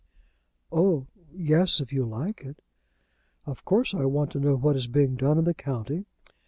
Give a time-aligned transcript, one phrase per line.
[0.71, 1.05] "Oh!
[1.31, 2.57] yes, if you like it."
[3.45, 6.05] "Of course I want to know what is being done in the county."